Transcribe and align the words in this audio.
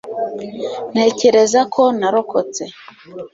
ntekereza 0.91 1.61
ko 1.73 1.81
narokotse 1.99 2.63